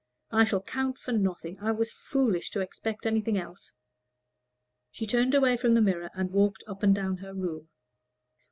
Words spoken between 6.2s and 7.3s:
walked up and down